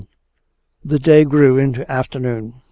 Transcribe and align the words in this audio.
The 0.83 0.97
day 0.97 1.25
grew 1.25 1.59
into 1.59 1.89
afternoon. 1.91 2.55